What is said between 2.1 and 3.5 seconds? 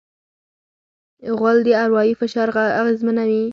فشار اغېزمنوي.